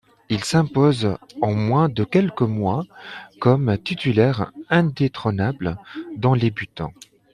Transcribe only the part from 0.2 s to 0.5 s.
Il